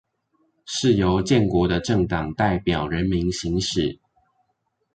[0.65, 3.99] 是由建國的政黨代表人民行使